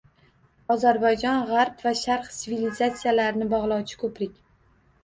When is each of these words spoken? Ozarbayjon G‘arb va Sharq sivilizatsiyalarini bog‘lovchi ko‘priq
Ozarbayjon 0.75 1.43
G‘arb 1.51 1.83
va 1.85 1.93
Sharq 2.01 2.27
sivilizatsiyalarini 2.41 3.53
bog‘lovchi 3.57 4.05
ko‘priq 4.07 4.39